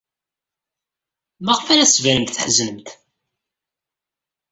[1.45, 2.87] Maɣef ay la d-tettbanemt tḥeznemt?